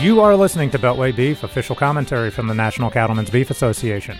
[0.00, 4.16] You are listening to Beltway Beef, official commentary from the National Cattlemen's Beef Association.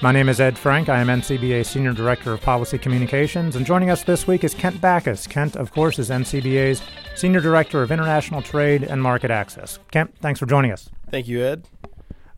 [0.00, 0.88] My name is Ed Frank.
[0.88, 4.80] I am NCBA Senior Director of Policy Communications, and joining us this week is Kent
[4.80, 5.26] Bacus.
[5.26, 6.80] Kent, of course, is NCBA's
[7.14, 9.78] Senior Director of International Trade and Market Access.
[9.90, 10.88] Kent, thanks for joining us.
[11.10, 11.68] Thank you, Ed.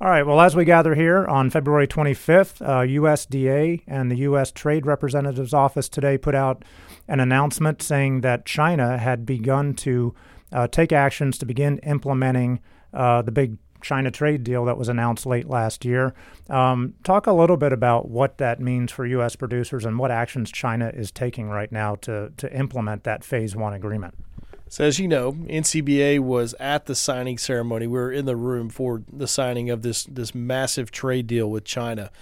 [0.01, 4.51] All right, well, as we gather here on February 25th, uh, USDA and the U.S.
[4.51, 6.65] Trade Representative's Office today put out
[7.07, 10.13] an announcement saying that China had begun to
[10.53, 12.59] uh, take actions to begin implementing
[12.93, 16.15] uh, the big China trade deal that was announced late last year.
[16.49, 19.37] Um, talk a little bit about what that means for U.S.
[19.37, 23.73] producers and what actions China is taking right now to, to implement that phase one
[23.73, 24.15] agreement.
[24.69, 27.89] So, as you know, NCBA was at the signing ceremony.
[27.89, 31.65] We were in the room for the signing of this this massive trade deal with
[31.65, 32.13] China,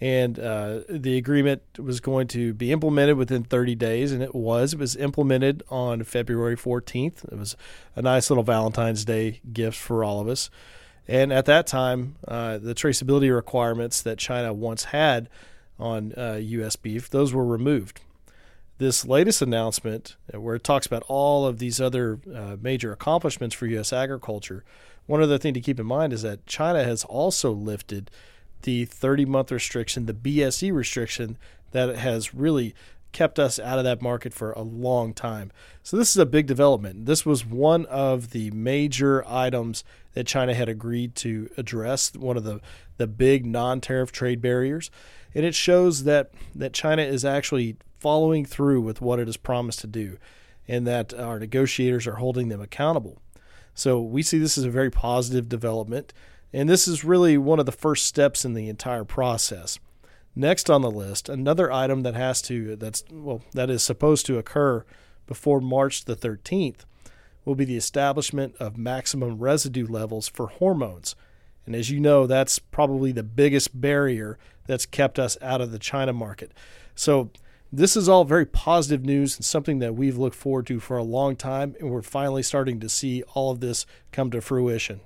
[0.00, 4.74] and uh, the agreement was going to be implemented within 30 days, and it was.
[4.74, 7.24] It was implemented on February 14th.
[7.30, 7.56] It was
[7.96, 10.50] a nice little Valentine's Day gift for all of us.
[11.08, 15.28] And at that time, uh, the traceability requirements that China once had
[15.78, 16.76] on uh, U.S.
[16.76, 18.00] beef, those were removed
[18.78, 23.54] this latest announcement, uh, where it talks about all of these other uh, major accomplishments
[23.54, 23.92] for U.S.
[23.92, 24.64] agriculture,
[25.06, 28.10] one other thing to keep in mind is that China has also lifted
[28.62, 31.36] the 30 month restriction, the BSE restriction
[31.72, 32.74] that has really
[33.12, 35.50] kept us out of that market for a long time.
[35.82, 37.06] So, this is a big development.
[37.06, 42.44] This was one of the major items that China had agreed to address, one of
[42.44, 42.60] the,
[42.96, 44.90] the big non tariff trade barriers.
[45.34, 49.80] And it shows that, that China is actually following through with what it has promised
[49.80, 50.18] to do
[50.66, 53.20] and that our negotiators are holding them accountable.
[53.74, 56.12] So we see this as a very positive development,
[56.52, 59.78] and this is really one of the first steps in the entire process.
[60.34, 64.38] Next on the list, another item that has to that's well that is supposed to
[64.38, 64.84] occur
[65.26, 66.84] before March the 13th
[67.44, 71.16] will be the establishment of maximum residue levels for hormones.
[71.66, 75.78] And as you know, that's probably the biggest barrier that's kept us out of the
[75.78, 76.52] China market.
[76.94, 77.30] So
[77.72, 81.02] this is all very positive news and something that we've looked forward to for a
[81.02, 85.00] long time, and we're finally starting to see all of this come to fruition.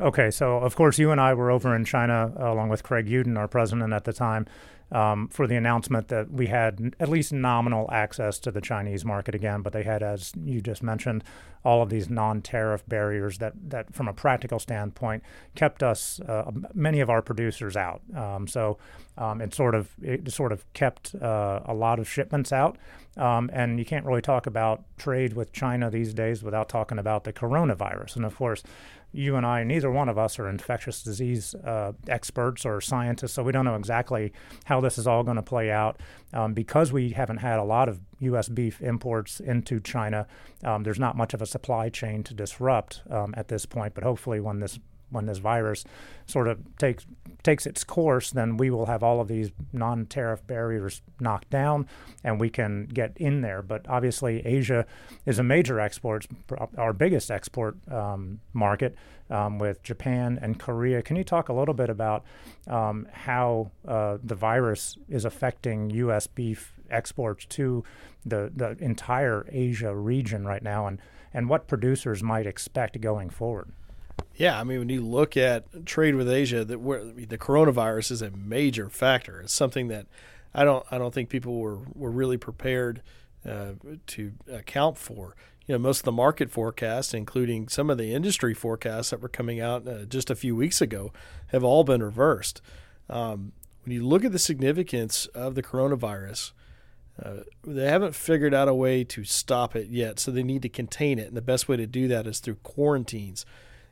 [0.00, 3.06] Okay, so of course you and I were over in China uh, along with Craig
[3.06, 4.46] Uden, our president at the time,
[4.90, 9.34] um, for the announcement that we had at least nominal access to the Chinese market
[9.34, 11.22] again, but they had, as you just mentioned,
[11.64, 15.22] all of these non-tariff barriers that, that from a practical standpoint,
[15.54, 18.00] kept us uh, many of our producers out.
[18.16, 18.78] Um, so
[19.18, 22.78] um, it sort of it sort of kept uh, a lot of shipments out.
[23.16, 27.24] Um, and you can't really talk about trade with China these days without talking about
[27.24, 28.16] the coronavirus.
[28.16, 28.62] And of course,
[29.12, 33.42] you and I, neither one of us are infectious disease uh, experts or scientists, so
[33.42, 34.32] we don't know exactly
[34.66, 36.00] how this is all going to play out.
[36.32, 38.48] Um, because we haven't had a lot of U.S.
[38.48, 40.28] beef imports into China,
[40.62, 43.94] um, there's not much of a supply chain to disrupt um, at this point.
[43.94, 44.78] But hopefully, when this
[45.10, 45.84] when this virus
[46.26, 47.06] sort of takes
[47.42, 51.86] takes its course, then we will have all of these non-tariff barriers knocked down,
[52.22, 53.62] and we can get in there.
[53.62, 54.84] But obviously, Asia
[55.24, 56.26] is a major export,
[56.76, 58.94] our biggest export um, market,
[59.30, 61.02] um, with Japan and Korea.
[61.02, 62.24] Can you talk a little bit about
[62.66, 66.26] um, how uh, the virus is affecting U.S.
[66.26, 67.84] beef exports to
[68.26, 71.00] the the entire Asia region right now, and
[71.32, 73.72] and what producers might expect going forward?
[74.40, 76.78] Yeah, I mean, when you look at trade with Asia, that
[77.28, 79.42] the coronavirus is a major factor.
[79.42, 80.06] It's something that
[80.54, 83.02] I don't I don't think people were were really prepared
[83.46, 83.72] uh,
[84.06, 85.36] to account for.
[85.66, 89.28] You know, most of the market forecasts, including some of the industry forecasts that were
[89.28, 91.12] coming out uh, just a few weeks ago,
[91.48, 92.62] have all been reversed.
[93.10, 93.52] Um,
[93.84, 96.52] when you look at the significance of the coronavirus,
[97.22, 100.70] uh, they haven't figured out a way to stop it yet, so they need to
[100.70, 101.28] contain it.
[101.28, 103.44] And the best way to do that is through quarantines.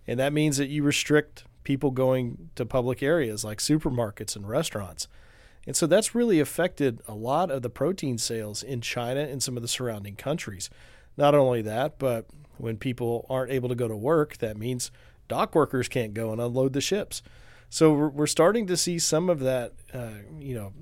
[0.08, 5.06] And that means that you restrict people going to public areas like supermarkets and restaurants.
[5.66, 9.54] And so that's really affected a lot of the protein sales in China and some
[9.54, 10.70] of the surrounding countries.
[11.18, 12.24] Not only that, but
[12.56, 14.90] when people aren't able to go to work, that means
[15.28, 17.22] dock workers can't go and unload the ships.
[17.68, 20.72] So we're, starting to see some of that, uh, you know,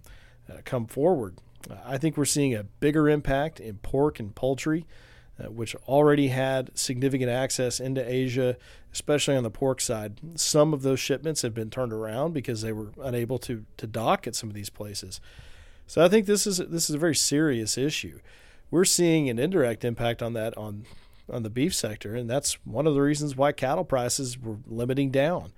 [0.49, 1.39] uh, come forward.
[1.85, 4.87] I think we're seeing a bigger impact in pork and poultry
[5.39, 8.57] uh, which already had significant access into Asia,
[8.93, 10.19] especially on the pork side.
[10.35, 14.27] Some of those shipments have been turned around because they were unable to to dock
[14.27, 15.21] at some of these places.
[15.87, 18.21] So I think this is this is a very serious issue.
[18.71, 20.85] We're seeing an indirect impact on that on
[21.31, 25.11] on the beef sector, and that's one of the reasons why cattle prices were limiting
[25.11, 25.53] down.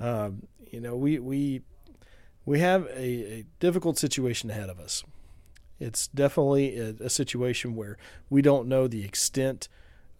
[0.00, 1.62] Um, you know, we we
[2.44, 3.02] we have a,
[3.38, 5.04] a difficult situation ahead of us.
[5.80, 7.98] It's definitely a, a situation where
[8.30, 9.68] we don't know the extent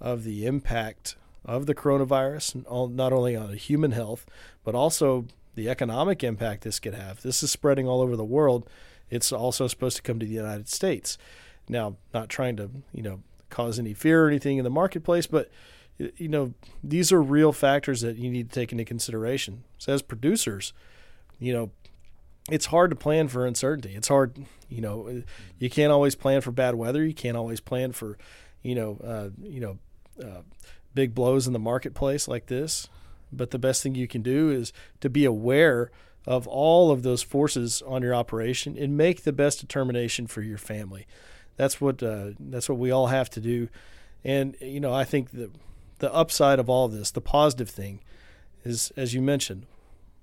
[0.01, 4.27] of the impact of the coronavirus, not only on human health,
[4.65, 7.23] but also the economic impact this could have.
[7.23, 8.69] This is spreading all over the world.
[9.11, 11.19] It's also supposed to come to the United States.
[11.69, 15.51] Now, not trying to, you know, cause any fear or anything in the marketplace, but
[15.97, 19.63] you know, these are real factors that you need to take into consideration.
[19.79, 20.73] So as producers,
[21.39, 21.71] you know,
[22.51, 23.95] it's hard to plan for uncertainty.
[23.95, 25.23] It's hard, you know,
[25.59, 27.05] you can't always plan for bad weather.
[27.05, 28.19] You can't always plan for,
[28.63, 29.79] you know, uh, you know,
[30.23, 30.43] uh,
[30.95, 32.89] big blows in the marketplace like this.
[33.33, 35.91] But the best thing you can do is to be aware
[36.27, 40.59] of all of those forces on your operation and make the best determination for your
[40.59, 41.07] family.
[41.57, 43.69] That's what uh, that's what we all have to do.
[44.25, 45.51] And you know, I think the
[45.99, 48.01] the upside of all of this, the positive thing,
[48.65, 49.67] is as you mentioned,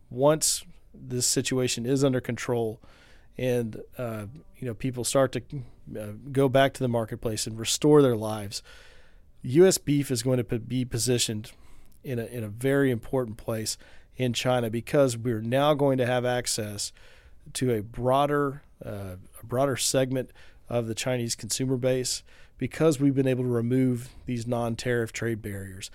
[0.09, 2.79] once this situation is under control,
[3.37, 4.25] and uh,
[4.57, 5.41] you know people start to
[5.99, 8.61] uh, go back to the marketplace and restore their lives,
[9.43, 9.77] U.S.
[9.77, 11.51] beef is going to be positioned
[12.03, 13.77] in a in a very important place
[14.15, 16.91] in China because we're now going to have access
[17.53, 20.31] to a broader uh, a broader segment
[20.69, 22.23] of the Chinese consumer base
[22.57, 25.89] because we've been able to remove these non-tariff trade barriers.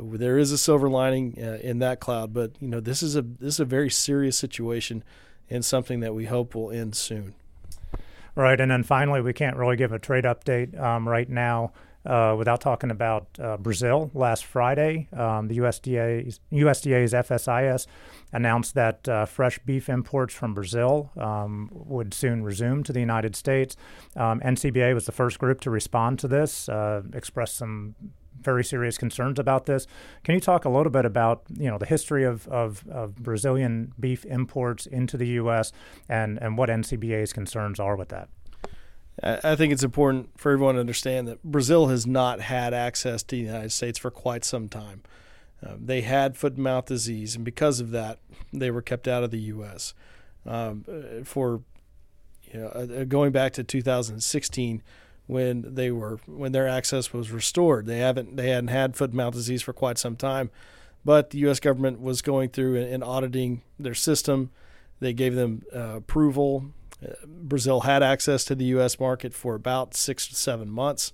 [0.00, 3.22] There is a silver lining uh, in that cloud, but you know this is a
[3.22, 5.04] this is a very serious situation
[5.50, 7.34] and something that we hope will end soon.
[8.34, 11.72] Right, and then finally, we can't really give a trade update um, right now
[12.06, 14.10] uh, without talking about uh, Brazil.
[14.14, 17.86] Last Friday, um, the USDA's, USDA's FSIS
[18.32, 23.34] announced that uh, fresh beef imports from Brazil um, would soon resume to the United
[23.34, 23.76] States.
[24.16, 27.94] Um, NCBA was the first group to respond to this, uh, expressed some
[28.40, 29.86] very serious concerns about this.
[30.24, 33.92] Can you talk a little bit about you know the history of, of, of Brazilian
[33.98, 35.72] beef imports into the U.S.
[36.08, 38.28] and and what NCBA's concerns are with that?
[39.20, 43.36] I think it's important for everyone to understand that Brazil has not had access to
[43.36, 45.02] the United States for quite some time.
[45.64, 48.20] Uh, they had foot and mouth disease, and because of that,
[48.52, 49.92] they were kept out of the U.S.
[50.46, 50.84] Um,
[51.24, 51.62] for
[52.52, 54.82] you know, uh, going back to 2016,
[55.28, 59.16] when they were when their access was restored, they haven't they hadn't had foot and
[59.16, 60.50] mouth disease for quite some time,
[61.04, 61.60] but the U.S.
[61.60, 64.50] government was going through and, and auditing their system.
[64.98, 66.72] They gave them uh, approval
[67.26, 68.98] Brazil had access to the U.S.
[68.98, 71.12] market for about six to seven months,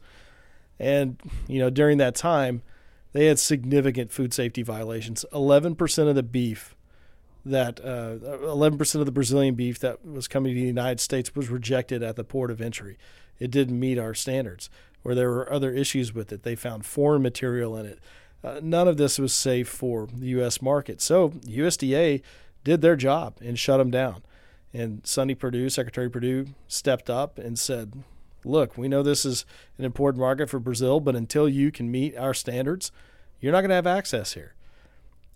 [0.78, 2.62] and you know during that time,
[3.12, 5.25] they had significant food safety violations.
[5.32, 6.75] Eleven percent of the beef
[7.44, 11.00] that uh, eleven uh, percent of the Brazilian beef that was coming to the United
[11.00, 12.96] States was rejected at the port of entry.
[13.38, 14.70] It didn't meet our standards,
[15.02, 16.42] or there were other issues with it.
[16.42, 17.98] They found foreign material in it.
[18.42, 20.60] Uh, none of this was safe for the U.S.
[20.60, 21.00] market.
[21.00, 22.22] So USDA
[22.62, 24.22] did their job and shut them down.
[24.72, 28.02] And Sonny Perdue, Secretary Perdue, stepped up and said,
[28.44, 29.46] Look, we know this is
[29.78, 32.92] an important market for Brazil, but until you can meet our standards,
[33.40, 34.54] you're not going to have access here.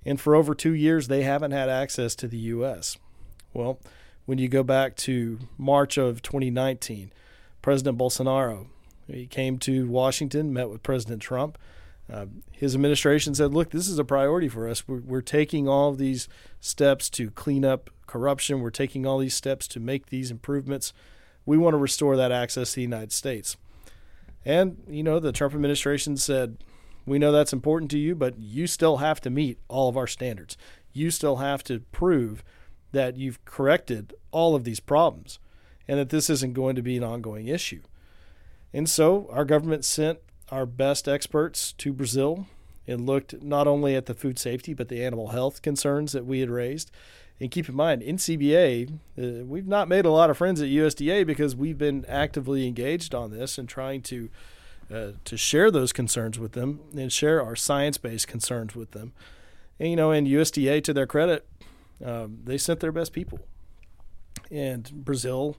[0.04, 2.98] And for over two years, they haven't had access to the U.S.
[3.54, 3.78] Well,
[4.26, 7.12] when you go back to March of 2019,
[7.62, 8.66] President Bolsonaro
[9.10, 11.58] he came to Washington, met with President Trump.
[12.12, 14.86] Uh, his administration said, "Look, this is a priority for us.
[14.86, 16.28] We're, we're taking all of these
[16.60, 18.60] steps to clean up corruption.
[18.60, 20.92] We're taking all these steps to make these improvements.
[21.44, 23.56] We want to restore that access to the United States.
[24.44, 26.58] And, you know, the Trump administration said,
[27.04, 30.06] we know that's important to you, but you still have to meet all of our
[30.06, 30.56] standards.
[30.92, 32.42] You still have to prove
[32.92, 35.38] that you've corrected all of these problems
[35.88, 37.80] and that this isn't going to be an ongoing issue.
[38.72, 40.18] And so our government sent
[40.50, 42.46] our best experts to Brazil
[42.86, 46.40] and looked not only at the food safety but the animal health concerns that we
[46.40, 46.90] had raised
[47.40, 51.24] and keep in mind, NCBA, uh, we've not made a lot of friends at USDA
[51.24, 54.28] because we've been actively engaged on this and trying to
[54.92, 59.12] uh, to share those concerns with them and share our science-based concerns with them.
[59.78, 61.46] And you know, and USDA, to their credit,
[62.02, 63.40] um, they sent their best people.
[64.50, 65.56] And Brazil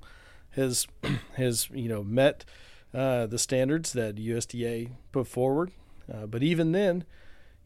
[0.52, 0.88] has
[1.36, 2.46] has you know met
[2.94, 5.72] uh, the standards that USDA put forward,
[6.12, 7.04] uh, but even then,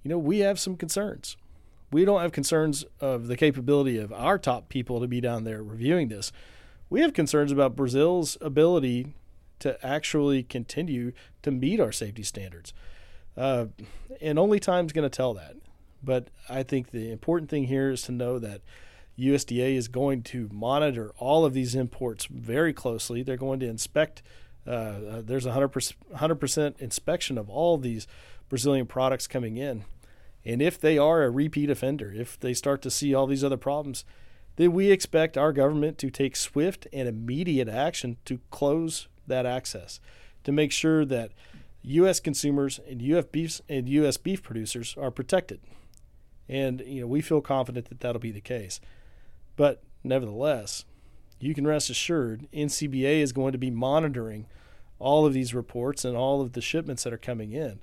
[0.04, 1.38] you know, we have some concerns
[1.94, 5.62] we don't have concerns of the capability of our top people to be down there
[5.62, 6.32] reviewing this.
[6.90, 9.14] We have concerns about Brazil's ability
[9.60, 11.14] to actually continue
[11.44, 12.74] to meet our safety standards.
[13.38, 13.68] Uh,
[14.20, 15.56] and only time's going to tell that.
[16.04, 18.62] But I think the important thing here is to know that
[19.18, 23.24] USDA is going to monitor all of these imports very closely.
[23.24, 24.24] They're going to inspect.
[24.66, 28.08] Uh, uh, there's a 100%, 100% inspection of all these
[28.50, 29.86] Brazilian products coming in.
[30.46, 33.58] And if they are a repeat offender, if they start to see all these other
[33.58, 34.04] problems,
[34.56, 40.00] then we expect our government to take swift and immediate action to close that access,
[40.44, 41.32] to make sure that
[41.84, 42.20] U.S.
[42.20, 43.26] consumers and U.S.
[43.32, 44.18] beef and U.S.
[44.18, 45.60] beef producers are protected,
[46.48, 48.80] and you know we feel confident that that'll be the case.
[49.56, 50.86] But nevertheless,
[51.40, 54.48] you can rest assured NCBA is going to be monitoring
[55.00, 57.80] all of these reports and all of the shipments that are coming in.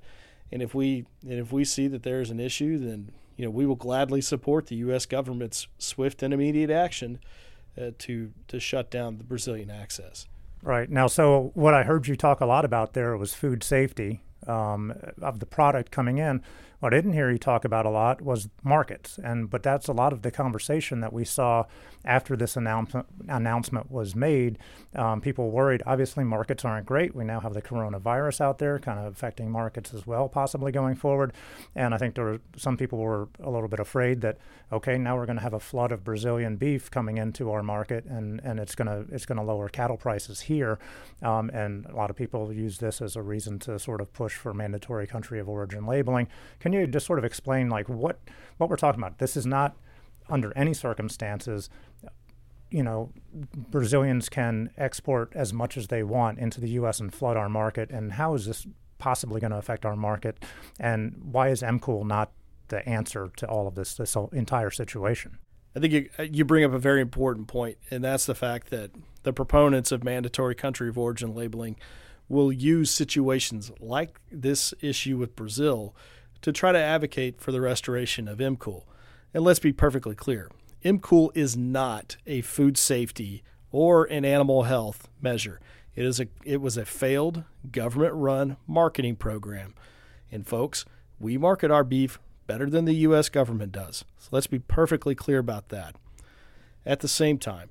[0.51, 3.51] And if we and if we see that there is an issue, then you know
[3.51, 5.05] we will gladly support the U.S.
[5.05, 7.19] government's swift and immediate action
[7.79, 10.27] uh, to to shut down the Brazilian access.
[10.63, 10.89] Right.
[10.89, 14.93] Now, so what I heard you talk a lot about there was food safety um,
[15.21, 16.41] of the product coming in.
[16.81, 19.93] What I didn't hear you talk about a lot was markets, and but that's a
[19.93, 21.65] lot of the conversation that we saw
[22.03, 24.57] after this announcement announcement was made.
[24.95, 25.83] Um, people worried.
[25.85, 27.15] Obviously, markets aren't great.
[27.15, 30.95] We now have the coronavirus out there, kind of affecting markets as well, possibly going
[30.95, 31.33] forward.
[31.75, 34.39] And I think there were some people were a little bit afraid that
[34.73, 38.05] okay, now we're going to have a flood of Brazilian beef coming into our market,
[38.05, 40.79] and and it's to it's to lower cattle prices here.
[41.21, 44.33] Um, and a lot of people use this as a reason to sort of push
[44.33, 46.27] for mandatory country of origin labeling.
[46.59, 48.19] Can can you just sort of explain like what
[48.57, 49.17] what we're talking about?
[49.17, 49.75] This is not
[50.29, 51.69] under any circumstances
[52.71, 57.01] you know, Brazilians can export as much as they want into the U.S.
[57.01, 57.91] and flood our market.
[57.91, 58.65] And how is this
[58.97, 60.43] possibly going to affect our market?
[60.79, 62.31] And why is MCOOL not
[62.69, 65.37] the answer to all of this, this entire situation?
[65.75, 68.91] I think you, you bring up a very important point, and that's the fact that
[69.23, 71.75] the proponents of mandatory country of origin labeling
[72.29, 75.93] will use situations like this issue with Brazil
[76.41, 78.83] to try to advocate for the restoration of MCOOL.
[79.33, 80.49] And let's be perfectly clear
[80.83, 85.59] MCOOL is not a food safety or an animal health measure.
[85.95, 89.75] It, is a, it was a failed government run marketing program.
[90.31, 90.85] And folks,
[91.19, 93.29] we market our beef better than the U.S.
[93.29, 94.03] government does.
[94.17, 95.95] So let's be perfectly clear about that.
[96.85, 97.69] At the same time,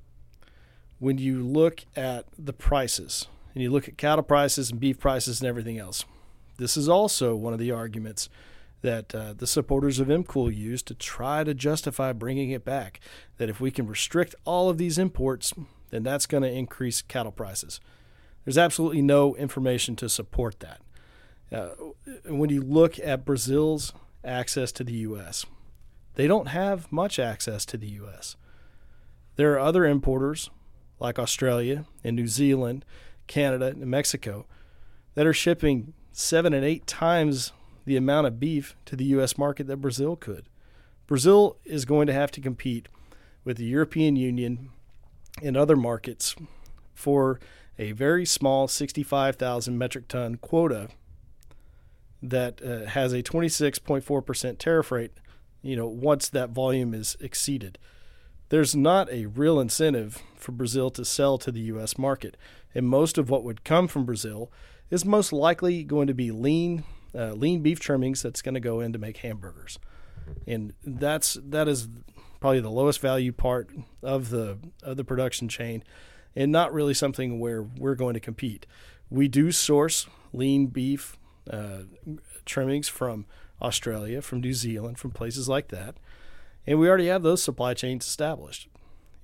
[0.98, 5.40] when you look at the prices and you look at cattle prices and beef prices
[5.40, 6.04] and everything else,
[6.58, 8.28] this is also one of the arguments
[8.82, 13.00] that uh, the supporters of MCOOL use to try to justify bringing it back.
[13.36, 15.52] That if we can restrict all of these imports,
[15.90, 17.80] then that's going to increase cattle prices.
[18.44, 20.80] There's absolutely no information to support that.
[21.52, 21.70] Uh,
[22.26, 23.92] when you look at Brazil's
[24.24, 25.44] access to the U.S.,
[26.14, 28.36] they don't have much access to the U.S.
[29.36, 30.50] There are other importers
[30.98, 32.84] like Australia and New Zealand,
[33.26, 34.46] Canada, and Mexico
[35.14, 37.52] that are shipping seven and eight times
[37.84, 39.38] the amount of beef to the U.S.
[39.38, 40.46] market that Brazil could.
[41.06, 42.88] Brazil is going to have to compete
[43.44, 44.70] with the European Union
[45.42, 46.36] and other markets
[46.94, 47.40] for
[47.78, 50.88] a very small 65,000 metric ton quota
[52.22, 55.12] that uh, has a 26.4% tariff rate,
[55.62, 57.78] you know, once that volume is exceeded.
[58.50, 62.36] There's not a real incentive for Brazil to sell to the US market,
[62.74, 64.52] and most of what would come from Brazil
[64.90, 68.80] is most likely going to be lean uh, lean beef trimmings that's going to go
[68.80, 69.78] in to make hamburgers,
[70.46, 71.88] and that's that is
[72.40, 73.70] probably the lowest value part
[74.02, 75.82] of the of the production chain,
[76.34, 78.66] and not really something where we're going to compete.
[79.10, 81.18] We do source lean beef
[81.50, 81.82] uh,
[82.44, 83.26] trimmings from
[83.60, 85.96] Australia, from New Zealand, from places like that,
[86.66, 88.68] and we already have those supply chains established.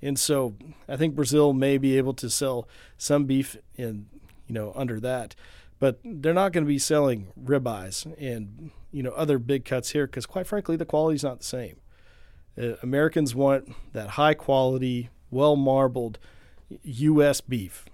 [0.02, 0.54] And so
[0.88, 4.06] I think Brazil may be able to sell some beef in
[4.46, 5.34] you know under that
[5.78, 10.06] but they're not going to be selling ribeyes and you know other big cuts here
[10.06, 11.76] because quite frankly the quality's not the same.
[12.61, 16.18] Uh, Americans want that high quality, well marbled
[16.83, 17.40] U.S.
[17.40, 17.85] beef,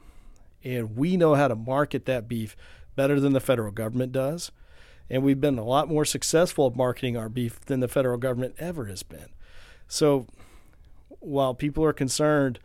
[0.63, 2.57] and we know how to market that beef
[2.95, 4.53] better than the federal government does,
[5.11, 8.55] and we've been a lot more successful at marketing our beef than the federal government
[8.59, 9.27] ever has been.
[9.89, 10.27] So,
[11.19, 12.59] while people are concerned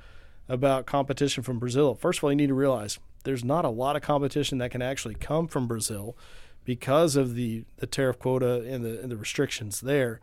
[0.47, 3.97] about competition from Brazil, first of all, you need to realize there's not a lot
[3.97, 6.15] of competition that can actually come from Brazil
[6.63, 10.21] because of the, the tariff quota and the, and the restrictions there.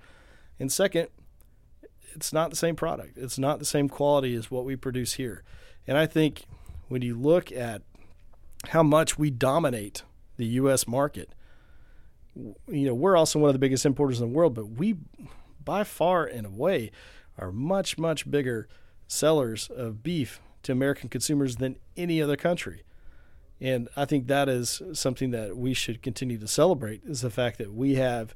[0.59, 1.09] And second,
[2.15, 3.19] it's not the same product.
[3.19, 5.43] It's not the same quality as what we produce here.
[5.87, 6.47] And I think
[6.89, 7.83] when you look at
[8.69, 10.03] how much we dominate
[10.39, 10.89] the U.S.
[10.89, 11.29] market,
[12.35, 14.97] you know, we're also one of the biggest importers in the world, but we,
[15.63, 16.91] by far and away,
[17.37, 18.67] are much, much bigger
[19.07, 22.83] sellers of beef to American consumers than any other country.
[23.65, 27.57] And I think that is something that we should continue to celebrate is the fact
[27.57, 28.35] that we have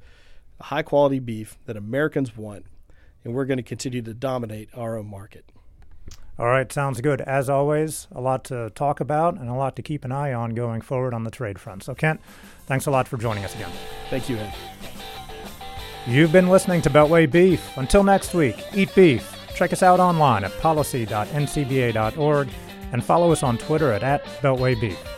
[0.58, 2.64] high quality beef that Americans want,
[3.22, 5.44] and we're going to continue to dominate our own market.
[6.38, 7.20] All right, sounds good.
[7.20, 10.54] As always, a lot to talk about and a lot to keep an eye on
[10.54, 11.82] going forward on the trade front.
[11.82, 12.22] So, Kent,
[12.64, 13.72] thanks a lot for joining us again.
[14.08, 14.54] Thank you, Ed.
[16.06, 17.76] You've been listening to Beltway Beef.
[17.76, 19.30] Until next week, eat beef.
[19.54, 22.48] Check us out online at policy.ncba.org
[22.92, 25.17] and follow us on Twitter at, at BeltwayBeef.